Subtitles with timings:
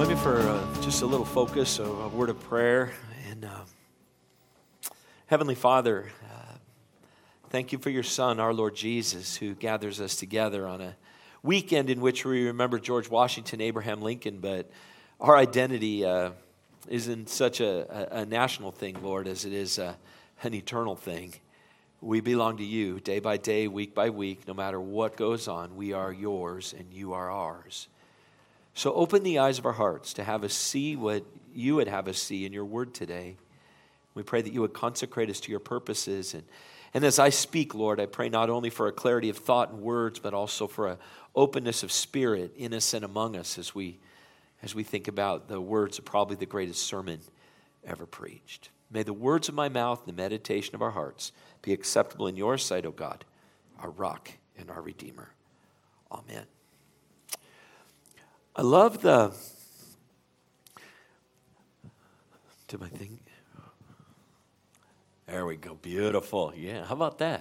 [0.00, 2.90] join me for uh, just a little focus, a, a word of prayer.
[3.30, 4.90] And uh,
[5.26, 6.54] Heavenly Father, uh,
[7.50, 10.96] thank you for your Son, our Lord Jesus, who gathers us together on a
[11.42, 14.70] weekend in which we remember George Washington, Abraham Lincoln, but
[15.20, 16.30] our identity uh,
[16.88, 19.92] isn't such a, a, national thing, Lord, as it is uh,
[20.42, 21.34] an eternal thing.
[22.00, 25.76] We belong to you day by day, week by week, no matter what goes on.
[25.76, 27.88] We are yours and you are ours.
[28.74, 31.24] So open the eyes of our hearts to have us see what
[31.54, 33.36] you would have us see in your word today.
[34.14, 36.34] We pray that you would consecrate us to your purposes.
[36.34, 36.44] And,
[36.94, 39.80] and as I speak, Lord, I pray not only for a clarity of thought and
[39.80, 40.98] words, but also for an
[41.34, 43.98] openness of spirit in us and among us as we,
[44.62, 47.20] as we think about the words of probably the greatest sermon
[47.84, 48.70] ever preached.
[48.90, 52.36] May the words of my mouth and the meditation of our hearts be acceptable in
[52.36, 53.24] your sight, O God,
[53.78, 55.30] our rock and our redeemer.
[56.10, 56.46] Amen.
[58.60, 59.32] I love the.
[62.68, 63.18] To my thing.
[65.26, 65.76] There we go.
[65.76, 66.52] Beautiful.
[66.54, 66.84] Yeah.
[66.84, 67.40] How about that?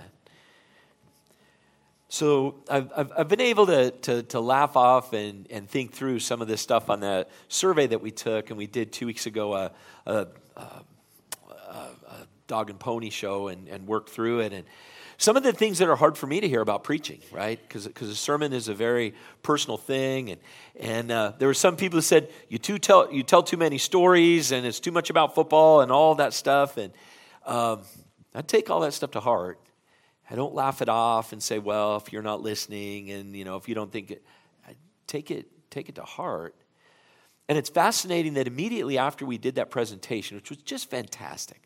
[2.08, 6.20] So I've, I've, I've, been able to, to, to laugh off and, and think through
[6.20, 9.26] some of this stuff on the survey that we took, and we did two weeks
[9.26, 9.72] ago a,
[10.06, 14.54] a, a, a dog and pony show and, and worked through it.
[14.54, 14.64] And
[15.20, 17.60] some of the things that are hard for me to hear about preaching, right?
[17.62, 20.30] Because a sermon is a very personal thing.
[20.30, 20.42] And,
[20.80, 23.78] and uh, there were some people who said, you, too tell, you tell too many
[23.78, 26.78] stories and it's too much about football and all that stuff.
[26.78, 26.94] And
[27.46, 27.82] um,
[28.34, 29.60] I take all that stuff to heart.
[30.32, 33.58] I don't laugh it off and say, well, if you're not listening and, you know,
[33.58, 34.24] if you don't think it,
[34.66, 34.72] I
[35.06, 36.56] take it, take it to heart.
[37.50, 41.62] And it's fascinating that immediately after we did that presentation, which was just fantastic,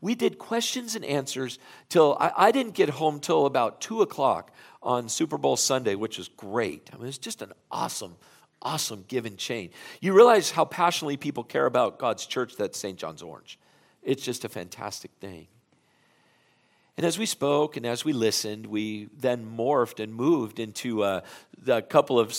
[0.00, 4.52] we did questions and answers till I, I didn't get home till about two o'clock
[4.82, 6.90] on Super Bowl Sunday, which was great.
[6.92, 8.16] I mean, it's just an awesome,
[8.62, 9.70] awesome give and chain.
[10.00, 12.98] You realize how passionately people care about God's church that's St.
[12.98, 13.58] John's Orange.
[14.02, 15.48] It's just a fantastic thing.
[16.96, 21.20] And as we spoke and as we listened, we then morphed and moved into uh,
[21.66, 22.34] a, a couple of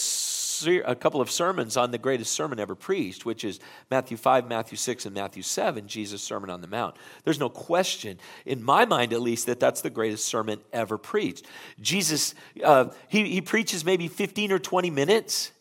[0.67, 3.59] a couple of sermons on the greatest sermon ever preached, which is
[3.89, 6.95] Matthew 5, Matthew 6, and Matthew 7, Jesus' Sermon on the Mount.
[7.23, 11.45] There's no question, in my mind at least, that that's the greatest sermon ever preached.
[11.79, 15.51] Jesus, uh, he, he preaches maybe 15 or 20 minutes.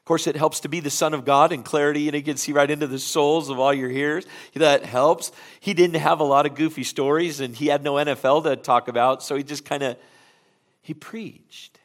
[0.00, 2.36] Of course, it helps to be the Son of God in clarity, and he can
[2.36, 4.24] see right into the souls of all your hearers.
[4.54, 5.32] That helps.
[5.60, 8.88] He didn't have a lot of goofy stories, and he had no NFL to talk
[8.88, 9.96] about, so he just kind of
[10.86, 11.80] he preached.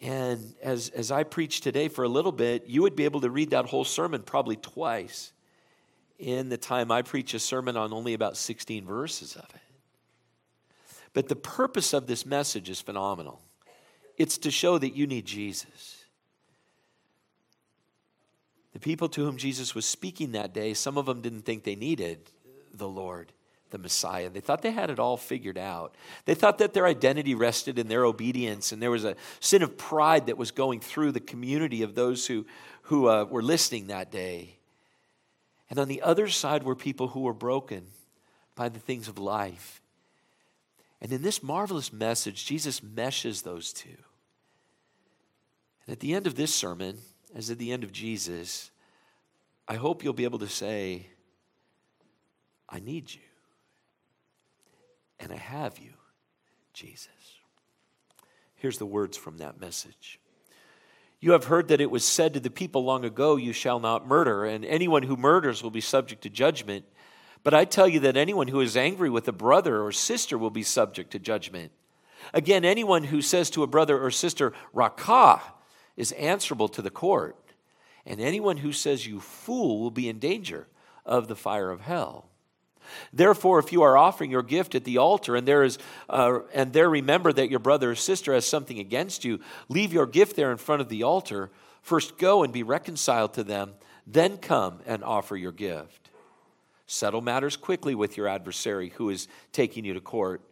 [0.00, 3.30] And as, as I preach today for a little bit, you would be able to
[3.30, 5.32] read that whole sermon probably twice
[6.18, 9.60] in the time I preach a sermon on only about 16 verses of it.
[11.12, 13.40] But the purpose of this message is phenomenal
[14.16, 16.04] it's to show that you need Jesus.
[18.74, 21.74] The people to whom Jesus was speaking that day, some of them didn't think they
[21.74, 22.30] needed
[22.74, 23.32] the Lord
[23.70, 24.30] the Messiah.
[24.30, 25.94] They thought they had it all figured out.
[26.24, 29.78] They thought that their identity rested in their obedience, and there was a sin of
[29.78, 32.46] pride that was going through the community of those who,
[32.82, 34.56] who uh, were listening that day.
[35.68, 37.86] And on the other side were people who were broken
[38.54, 39.80] by the things of life.
[41.00, 43.88] And in this marvelous message, Jesus meshes those two.
[45.86, 46.98] And at the end of this sermon,
[47.34, 48.70] as at the end of Jesus,
[49.66, 51.06] I hope you'll be able to say,
[52.68, 53.20] I need you
[55.20, 55.92] and I have you,
[56.72, 57.08] Jesus.
[58.56, 60.18] Here's the words from that message.
[61.20, 64.08] You have heard that it was said to the people long ago, You shall not
[64.08, 66.86] murder, and anyone who murders will be subject to judgment.
[67.42, 70.50] But I tell you that anyone who is angry with a brother or sister will
[70.50, 71.72] be subject to judgment.
[72.32, 75.40] Again, anyone who says to a brother or sister, Raca,
[75.96, 77.36] is answerable to the court.
[78.06, 80.68] And anyone who says, You fool, will be in danger
[81.04, 82.29] of the fire of hell.
[83.12, 85.78] Therefore, if you are offering your gift at the altar and there is
[86.08, 90.06] uh, and there remember that your brother or sister has something against you, leave your
[90.06, 91.50] gift there in front of the altar.
[91.82, 93.72] First go and be reconciled to them,
[94.06, 96.10] then come and offer your gift.
[96.86, 100.42] Settle matters quickly with your adversary who is taking you to court.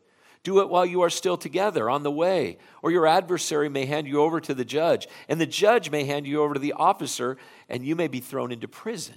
[0.44, 4.06] Do it while you are still together on the way, or your adversary may hand
[4.06, 7.36] you over to the judge, and the judge may hand you over to the officer,
[7.68, 9.16] and you may be thrown into prison.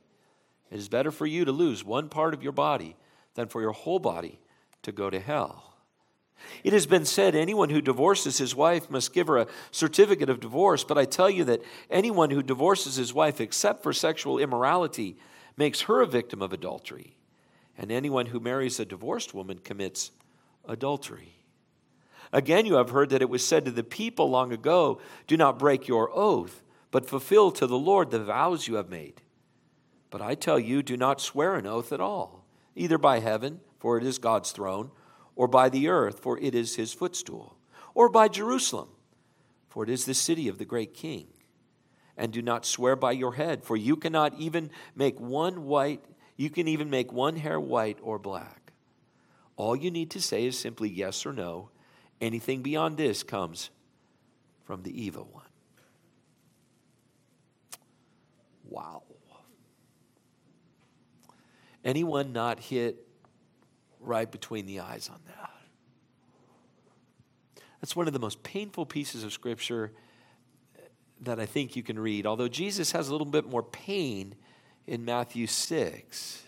[0.71, 2.95] It is better for you to lose one part of your body
[3.35, 4.39] than for your whole body
[4.83, 5.71] to go to hell.
[6.63, 10.39] It has been said anyone who divorces his wife must give her a certificate of
[10.39, 15.17] divorce, but I tell you that anyone who divorces his wife except for sexual immorality
[15.55, 17.17] makes her a victim of adultery,
[17.77, 20.11] and anyone who marries a divorced woman commits
[20.67, 21.35] adultery.
[22.33, 25.59] Again, you have heard that it was said to the people long ago Do not
[25.59, 29.21] break your oath, but fulfill to the Lord the vows you have made.
[30.11, 33.97] But I tell you, do not swear an oath at all, either by heaven, for
[33.97, 34.91] it is God's throne,
[35.35, 37.57] or by the earth, for it is his footstool,
[37.95, 38.89] or by Jerusalem,
[39.69, 41.27] for it is the city of the great king.
[42.17, 46.03] And do not swear by your head, for you cannot even make one white,
[46.35, 48.73] you can even make one hair white or black.
[49.55, 51.69] All you need to say is simply yes or no.
[52.19, 53.69] Anything beyond this comes
[54.65, 55.45] from the evil one.
[58.67, 59.03] Wow.
[61.83, 63.07] Anyone not hit
[63.99, 65.49] right between the eyes on that?
[67.81, 69.91] That's one of the most painful pieces of scripture
[71.21, 74.35] that I think you can read, although Jesus has a little bit more pain
[74.87, 76.43] in Matthew 6.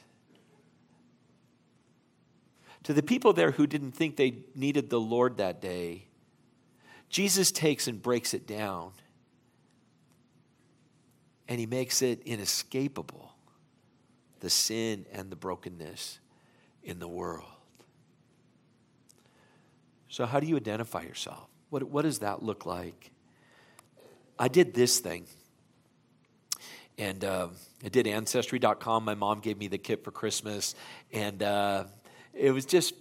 [2.83, 6.07] To the people there who didn't think they needed the Lord that day,
[7.09, 8.91] Jesus takes and breaks it down,
[11.47, 13.32] and he makes it inescapable
[14.43, 16.19] the sin and the brokenness
[16.83, 17.47] in the world.
[20.09, 21.47] So, how do you identify yourself?
[21.69, 23.11] What, what does that look like?
[24.37, 25.25] I did this thing.
[26.97, 27.47] And uh,
[27.83, 29.05] I did Ancestry.com.
[29.05, 30.75] My mom gave me the kit for Christmas.
[31.13, 31.85] And uh,
[32.33, 32.93] it was just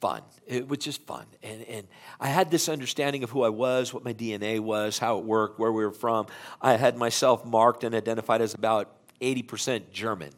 [0.00, 0.22] fun.
[0.46, 1.26] It was just fun.
[1.42, 1.86] And, and
[2.18, 5.58] I had this understanding of who I was, what my DNA was, how it worked,
[5.58, 6.26] where we were from.
[6.60, 10.30] I had myself marked and identified as about 80% German.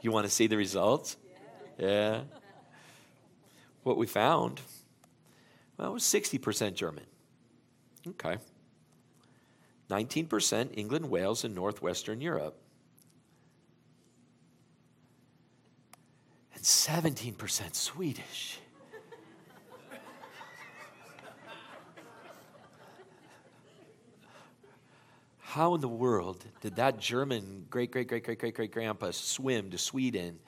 [0.00, 1.16] You want to see the results?
[1.78, 2.22] Yeah.
[3.82, 4.60] What we found,
[5.76, 7.04] well, it was 60% German.
[8.06, 8.38] Okay.
[9.90, 12.60] 19% England, Wales, and Northwestern Europe.
[16.54, 18.60] And 17% Swedish.
[25.52, 29.70] How in the world did that German great, great, great, great, great, great grandpa swim
[29.70, 30.38] to Sweden?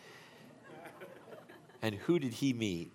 [1.80, 2.92] And who did he meet?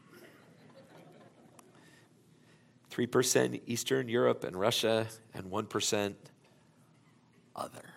[2.91, 6.13] 3% Eastern Europe and Russia, and 1%
[7.55, 7.89] other.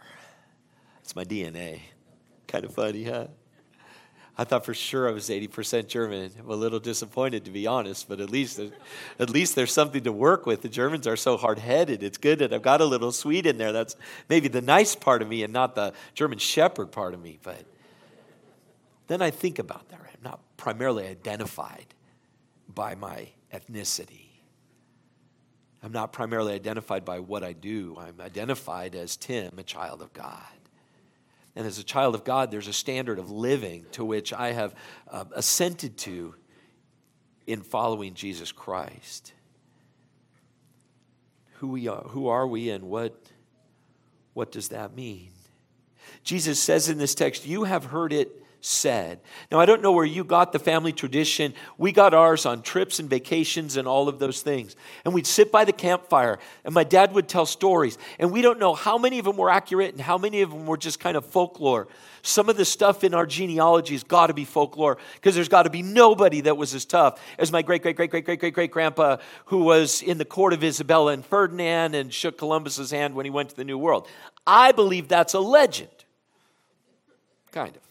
[1.02, 1.80] It's my DNA.
[2.46, 3.26] Kind of funny, huh?
[4.40, 6.30] I thought for sure I was 80% German.
[6.38, 8.60] I'm a little disappointed, to be honest, but at least,
[9.18, 10.62] at least there's something to work with.
[10.62, 12.04] The Germans are so hard headed.
[12.04, 13.72] It's good that I've got a little Swede in there.
[13.72, 13.96] That's
[14.28, 17.40] maybe the nice part of me and not the German shepherd part of me.
[17.42, 17.64] But
[19.08, 19.98] then I think about that.
[20.00, 21.86] I'm not primarily identified
[22.72, 24.26] by my ethnicity.
[25.82, 27.96] I'm not primarily identified by what I do.
[27.98, 30.57] I'm identified as Tim, a child of God.
[31.58, 34.76] And as a child of God, there's a standard of living to which I have
[35.10, 36.36] uh, assented to
[37.48, 39.32] in following Jesus Christ.
[41.54, 43.20] Who, we are, who are we and what,
[44.34, 45.30] what does that mean?
[46.22, 48.30] Jesus says in this text, You have heard it
[48.60, 49.20] said.
[49.50, 51.54] Now, I don't know where you got the family tradition.
[51.76, 54.76] We got ours on trips and vacations and all of those things.
[55.04, 57.98] And we'd sit by the campfire, and my dad would tell stories.
[58.18, 60.66] And we don't know how many of them were accurate and how many of them
[60.66, 61.88] were just kind of folklore.
[62.22, 65.62] Some of the stuff in our genealogy has got to be folklore because there's got
[65.62, 68.54] to be nobody that was as tough as my great, great, great, great, great, great,
[68.54, 73.14] great grandpa who was in the court of Isabella and Ferdinand and shook Columbus's hand
[73.14, 74.08] when he went to the New World.
[74.46, 75.90] I believe that's a legend.
[77.52, 77.87] Kind of.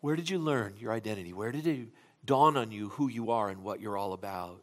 [0.00, 1.32] Where did you learn your identity?
[1.32, 1.88] Where did it
[2.24, 4.62] dawn on you who you are and what you're all about?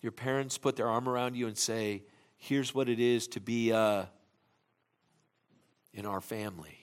[0.00, 2.04] Your parents put their arm around you and say,
[2.36, 4.04] Here's what it is to be uh,
[5.92, 6.78] in our family.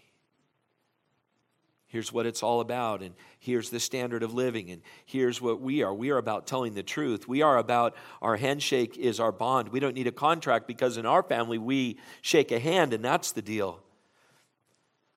[1.88, 5.82] Here's what it's all about, and here's the standard of living, and here's what we
[5.82, 5.94] are.
[5.94, 7.26] We are about telling the truth.
[7.26, 9.70] We are about our handshake is our bond.
[9.70, 13.32] We don't need a contract because in our family we shake a hand, and that's
[13.32, 13.85] the deal.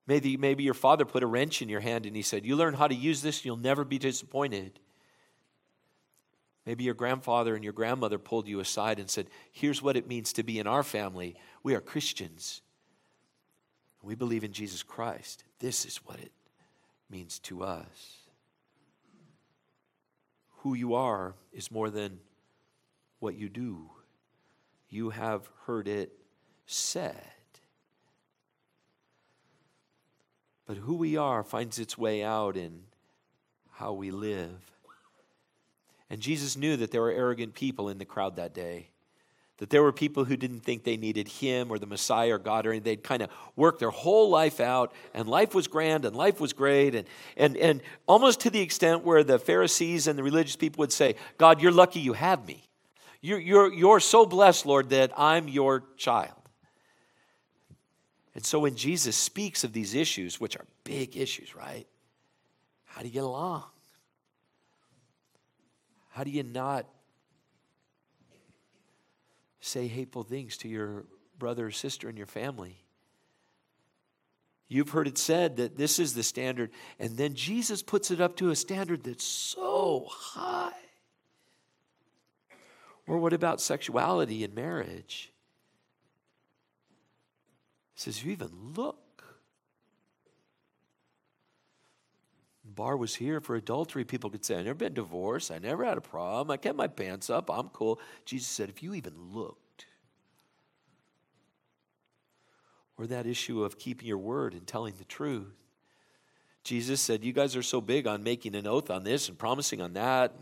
[0.09, 2.73] Maybe, maybe your father put a wrench in your hand and he said, You learn
[2.73, 4.81] how to use this, you'll never be disappointed.
[6.65, 10.33] Maybe your grandfather and your grandmother pulled you aside and said, Here's what it means
[10.33, 11.37] to be in our family.
[11.63, 12.63] We are Christians.
[14.03, 15.45] We believe in Jesus Christ.
[15.59, 16.33] This is what it
[17.11, 18.17] means to us.
[20.61, 22.19] Who you are is more than
[23.19, 23.91] what you do.
[24.89, 26.13] You have heard it
[26.65, 27.38] said.
[30.69, 32.83] But who we are finds its way out in
[33.73, 34.71] how we live.
[36.11, 38.91] And Jesus knew that there were arrogant people in the crowd that day.
[39.57, 42.67] That there were people who didn't think they needed him or the Messiah or God
[42.67, 42.85] or anything.
[42.85, 46.53] They'd kind of worked their whole life out, and life was grand and life was
[46.53, 46.95] great.
[46.95, 47.09] And,
[47.39, 51.15] and, and almost to the extent where the Pharisees and the religious people would say,
[51.39, 52.63] God, you're lucky you have me.
[53.23, 56.38] You're, you're, you're so blessed, Lord, that I'm your child.
[58.39, 61.89] And so when Jesus speaks of these issues, which are big issues, right?
[62.85, 63.65] How do you get along?
[66.11, 66.87] How do you not
[69.59, 72.77] say hateful things to your brother or sister in your family?
[74.69, 78.37] You've heard it said that this is the standard, and then Jesus puts it up
[78.37, 80.71] to a standard that's so high.
[83.05, 85.33] Or what about sexuality and marriage?
[87.99, 88.99] Says, You even look
[92.79, 95.51] bar was here for adultery, people could say, I've never been divorced.
[95.51, 96.53] I never had a problem.
[96.53, 97.51] I kept my pants up.
[97.51, 98.01] I'm cool.
[98.25, 99.87] Jesus said, if you even looked,
[102.97, 105.68] or that issue of keeping your word and telling the truth,
[106.69, 109.81] Jesus said, You guys are so big on making an oath on this and promising
[109.81, 110.35] on that,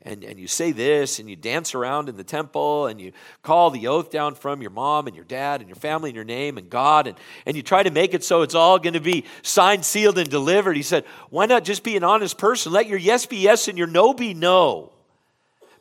[0.00, 3.12] and, and, and you say this, and you dance around in the temple, and you
[3.42, 6.24] call the oath down from your mom and your dad and your family and your
[6.24, 9.00] name and God, and, and you try to make it so it's all going to
[9.00, 10.74] be signed, sealed, and delivered.
[10.74, 12.72] He said, Why not just be an honest person?
[12.72, 14.90] Let your yes be yes and your no be no.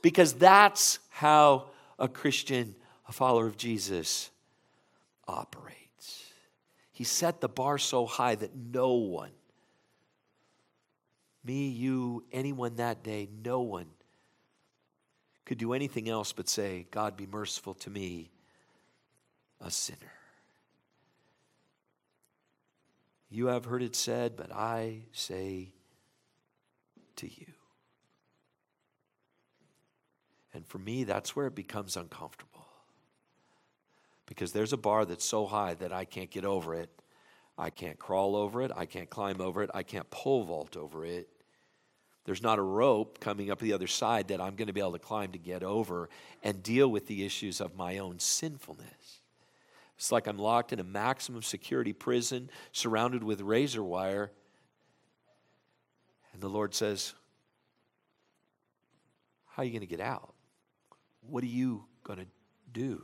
[0.02, 1.68] Because that's how
[1.98, 2.76] a Christian,
[3.08, 4.32] a follower of Jesus,
[5.30, 6.26] operates.
[6.92, 9.32] He set the bar so high that no one
[11.44, 13.88] me, you, anyone that day, no one
[15.46, 18.32] could do anything else but say, God, be merciful to me,
[19.60, 20.00] a sinner.
[23.30, 25.74] You have heard it said, but I say
[27.16, 27.48] to you.
[30.54, 32.68] And for me, that's where it becomes uncomfortable.
[34.28, 36.90] Because there's a bar that's so high that I can't get over it.
[37.58, 38.72] I can't crawl over it.
[38.76, 39.70] I can't climb over it.
[39.74, 41.30] I can't pole vault over it.
[42.26, 44.94] There's not a rope coming up the other side that I'm going to be able
[44.94, 46.10] to climb to get over
[46.42, 49.22] and deal with the issues of my own sinfulness.
[49.98, 54.32] It's like I'm locked in a maximum security prison surrounded with razor wire.
[56.34, 57.14] And the Lord says,
[59.48, 60.34] How are you going to get out?
[61.30, 62.26] What are you going to
[62.72, 63.04] do?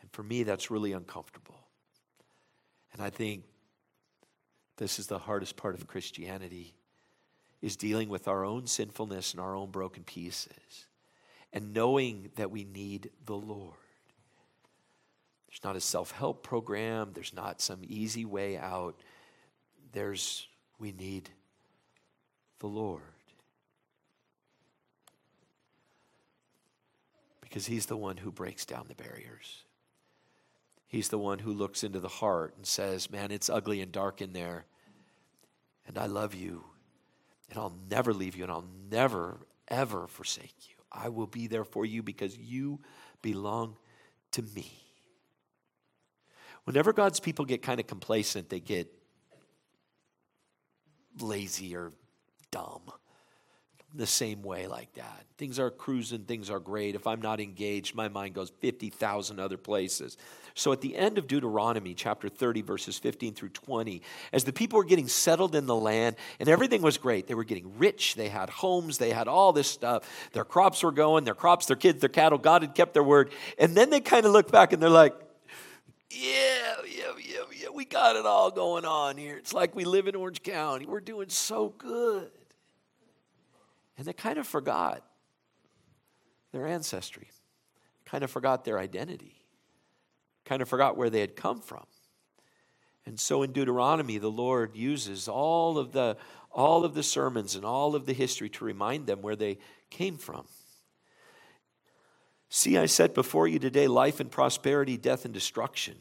[0.00, 1.58] And for me, that's really uncomfortable.
[2.92, 3.44] And I think
[4.76, 6.74] this is the hardest part of Christianity
[7.60, 10.86] is dealing with our own sinfulness and our own broken pieces
[11.52, 13.74] and knowing that we need the Lord.
[15.48, 18.98] There's not a self-help program, there's not some easy way out.
[19.92, 20.46] There's
[20.78, 21.30] we need
[22.58, 23.02] the Lord.
[27.42, 29.62] Because he's the one who breaks down the barriers.
[30.92, 34.20] He's the one who looks into the heart and says, Man, it's ugly and dark
[34.20, 34.66] in there.
[35.86, 36.64] And I love you.
[37.48, 38.42] And I'll never leave you.
[38.42, 40.74] And I'll never, ever forsake you.
[40.92, 42.78] I will be there for you because you
[43.22, 43.78] belong
[44.32, 44.70] to me.
[46.64, 48.92] Whenever God's people get kind of complacent, they get
[51.18, 51.92] lazy or
[52.50, 52.82] dumb
[53.94, 55.24] the same way like that.
[55.38, 56.94] Things are cruising, things are great.
[56.94, 60.16] If I'm not engaged, my mind goes 50,000 other places.
[60.54, 64.78] So at the end of Deuteronomy chapter 30, verses 15 through 20, as the people
[64.78, 68.28] were getting settled in the land and everything was great, they were getting rich, they
[68.28, 70.08] had homes, they had all this stuff.
[70.32, 73.32] Their crops were going, their crops, their kids, their cattle, God had kept their word.
[73.58, 75.14] And then they kind of look back and they're like,
[76.10, 79.36] yeah, yeah, yeah, yeah, we got it all going on here.
[79.36, 80.84] It's like we live in Orange County.
[80.84, 82.30] We're doing so good.
[83.96, 85.04] And they kind of forgot
[86.52, 87.30] their ancestry,
[88.04, 89.42] kind of forgot their identity
[90.44, 91.84] kind of forgot where they had come from.
[93.06, 96.16] And so in Deuteronomy, the Lord uses all of the,
[96.50, 99.58] all of the sermons and all of the history to remind them where they
[99.90, 100.46] came from.
[102.48, 105.96] See, I set before you today life and prosperity, death and destruction.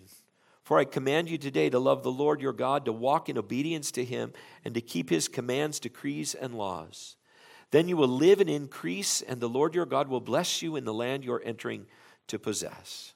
[0.64, 3.90] For I command you today to love the Lord your God, to walk in obedience
[3.92, 4.32] to him,
[4.64, 7.16] and to keep his commands, decrees, and laws.
[7.72, 10.84] Then you will live and increase, and the Lord your God will bless you in
[10.84, 11.88] the land you're entering
[12.28, 13.14] to possess.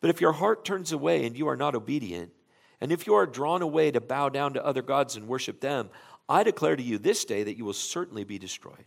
[0.00, 2.32] But if your heart turns away and you are not obedient,
[2.80, 5.90] and if you are drawn away to bow down to other gods and worship them,
[6.28, 8.84] I declare to you this day that you will certainly be destroyed.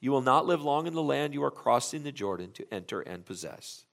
[0.00, 3.00] You will not live long in the land you are crossing the Jordan to enter
[3.00, 3.84] and possess.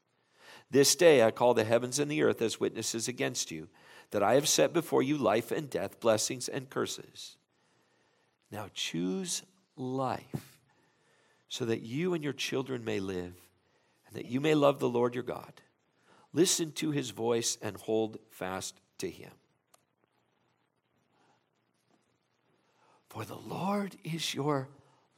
[0.70, 3.70] This day I call the heavens and the earth as witnesses against you,
[4.12, 7.38] that I have set before you life and death, blessings and curses.
[8.52, 9.42] Now choose
[9.76, 10.60] life,
[11.50, 13.34] so that you and your children may live,
[14.08, 15.54] and that you may love the Lord your God.
[16.34, 19.32] Listen to his voice and hold fast to him.
[23.10, 24.68] For the Lord is your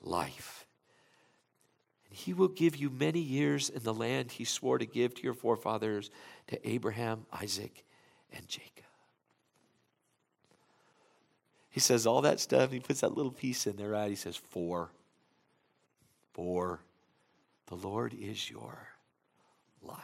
[0.01, 0.67] life
[2.09, 5.23] and he will give you many years in the land he swore to give to
[5.23, 6.09] your forefathers,
[6.47, 7.83] to Abraham, Isaac,
[8.31, 8.85] and Jacob.
[11.77, 12.71] He says all that stuff.
[12.71, 14.09] He puts that little piece in there, right?
[14.09, 14.89] He says, For,
[16.33, 16.79] for
[17.67, 18.87] the Lord is your
[19.83, 19.99] life.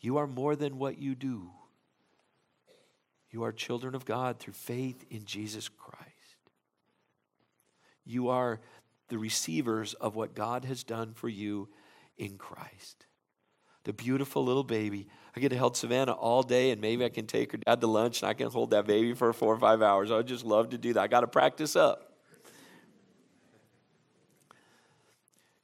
[0.00, 1.48] You are more than what you do.
[3.30, 6.00] You are children of God through faith in Jesus Christ.
[8.04, 8.58] You are
[9.10, 11.68] the receivers of what God has done for you
[12.18, 13.06] in Christ.
[13.84, 15.08] The beautiful little baby.
[15.34, 17.86] I get to hold Savannah all day, and maybe I can take her dad to
[17.86, 20.10] lunch and I can hold that baby for four or five hours.
[20.10, 21.02] I would just love to do that.
[21.02, 22.12] I got to practice up.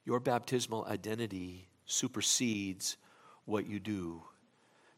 [0.05, 2.97] Your baptismal identity supersedes
[3.45, 4.23] what you do.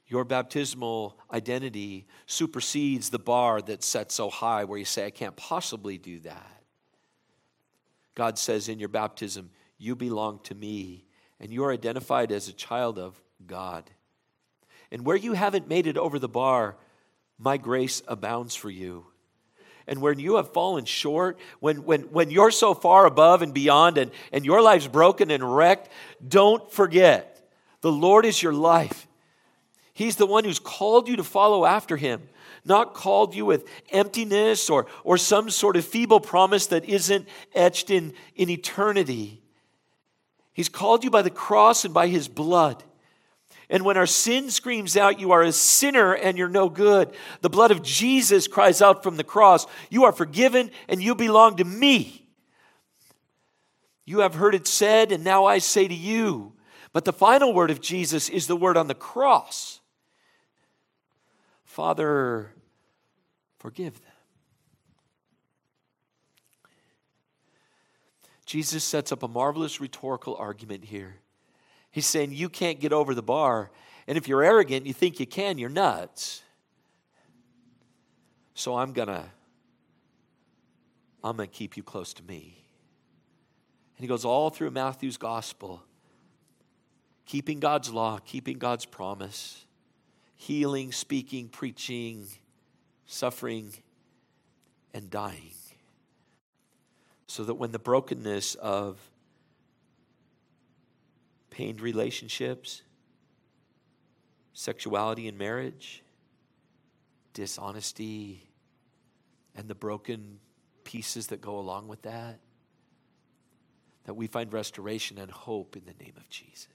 [0.07, 5.35] Your baptismal identity supersedes the bar that's set so high where you say, I can't
[5.35, 6.63] possibly do that.
[8.15, 11.05] God says in your baptism, You belong to me,
[11.41, 13.89] and you are identified as a child of God.
[14.91, 16.77] And where you haven't made it over the bar,
[17.39, 19.07] my grace abounds for you.
[19.87, 23.97] And when you have fallen short, when, when, when you're so far above and beyond,
[23.97, 25.89] and, and your life's broken and wrecked,
[26.25, 27.49] don't forget
[27.81, 29.07] the Lord is your life.
[29.93, 32.21] He's the one who's called you to follow after him
[32.63, 37.89] not called you with emptiness or, or some sort of feeble promise that isn't etched
[37.89, 39.40] in, in eternity.
[40.53, 42.83] He's called you by the cross and by his blood.
[43.69, 47.49] And when our sin screams out, you are a sinner and you're no good, the
[47.49, 51.63] blood of Jesus cries out from the cross, you are forgiven and you belong to
[51.63, 52.27] me.
[54.05, 56.53] You have heard it said, and now I say to you.
[56.91, 59.79] But the final word of Jesus is the word on the cross.
[61.63, 62.53] Father,
[63.59, 64.10] forgive them.
[68.51, 71.15] Jesus sets up a marvelous rhetorical argument here.
[71.89, 73.71] He's saying, You can't get over the bar.
[74.07, 76.43] And if you're arrogant, you think you can, you're nuts.
[78.53, 79.23] So I'm going to
[81.23, 82.57] I'm going to keep you close to me.
[83.95, 85.81] And he goes all through Matthew's gospel,
[87.25, 89.65] keeping God's law, keeping God's promise
[90.35, 92.27] healing, speaking, preaching,
[93.05, 93.71] suffering,
[94.93, 95.53] and dying.
[97.31, 98.99] So that when the brokenness of
[101.49, 102.81] pained relationships,
[104.51, 106.03] sexuality in marriage,
[107.33, 108.49] dishonesty,
[109.55, 110.39] and the broken
[110.83, 112.41] pieces that go along with that,
[114.03, 116.67] that we find restoration and hope in the name of Jesus.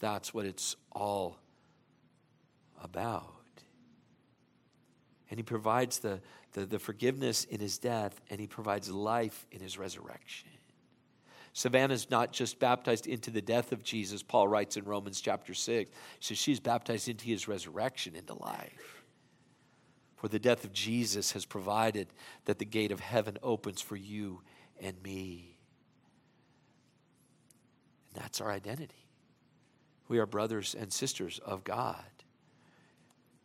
[0.00, 1.38] That's what it's all
[2.82, 3.41] about.
[5.32, 6.20] And he provides the,
[6.52, 10.50] the, the, forgiveness in his death, and he provides life in his resurrection.
[11.54, 15.90] Savannah's not just baptized into the death of Jesus, Paul writes in Romans chapter 6.
[15.90, 19.02] He says she's baptized into his resurrection, into life.
[20.16, 22.08] For the death of Jesus has provided
[22.44, 24.42] that the gate of heaven opens for you
[24.82, 25.56] and me.
[28.14, 29.08] And that's our identity.
[30.08, 32.04] We are brothers and sisters of God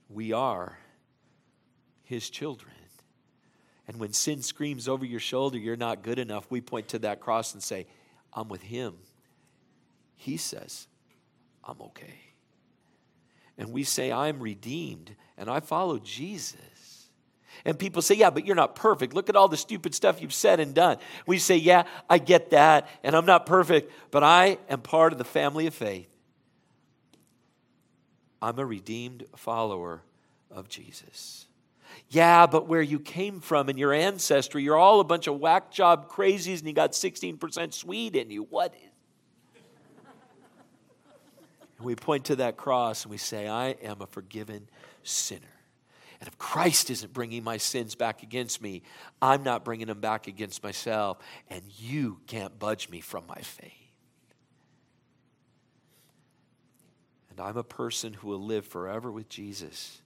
[0.09, 0.77] we are
[2.07, 2.73] his children.
[3.87, 7.21] And when sin screams over your shoulder, you're not good enough, we point to that
[7.21, 7.87] cross and say,
[8.33, 8.95] I'm with him.
[10.17, 10.87] He says,
[11.63, 12.19] I'm okay.
[13.57, 17.09] And we say, I'm redeemed and I follow Jesus.
[17.65, 19.13] And people say, Yeah, but you're not perfect.
[19.13, 20.97] Look at all the stupid stuff you've said and done.
[21.25, 25.17] We say, Yeah, I get that, and I'm not perfect, but I am part of
[25.17, 26.07] the family of faith.
[28.41, 30.03] I'm a redeemed follower
[30.51, 31.47] of Jesus.
[32.09, 35.71] Yeah, but where you came from and your ancestry, you're all a bunch of whack
[35.71, 38.43] job crazies and you got 16% Swede in you.
[38.43, 38.73] What?
[41.77, 44.69] and we point to that cross and we say, I am a forgiven
[45.03, 45.41] sinner.
[46.19, 48.81] And if Christ isn't bringing my sins back against me,
[49.21, 51.19] I'm not bringing them back against myself.
[51.49, 53.73] And you can't budge me from my faith.
[57.29, 60.01] And I'm a person who will live forever with Jesus.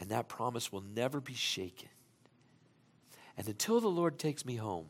[0.00, 1.88] And that promise will never be shaken.
[3.36, 4.86] And until the Lord takes me home,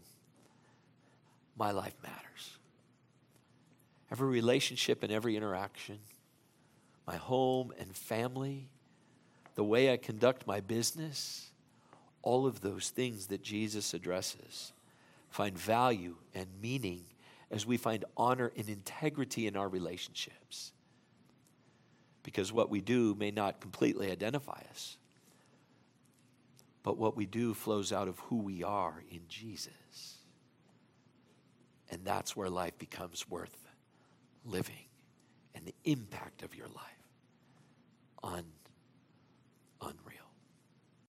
[1.56, 2.58] my life matters.
[4.10, 5.98] Every relationship and every interaction,
[7.06, 8.68] my home and family,
[9.54, 11.50] the way I conduct my business,
[12.22, 14.72] all of those things that Jesus addresses
[15.30, 17.02] find value and meaning
[17.50, 20.72] as we find honor and integrity in our relationships.
[22.28, 24.98] Because what we do may not completely identify us,
[26.82, 30.18] but what we do flows out of who we are in Jesus.
[31.90, 33.56] And that's where life becomes worth
[34.44, 34.74] living
[35.54, 37.02] and the impact of your life
[38.22, 38.44] un,
[39.80, 40.17] unreal.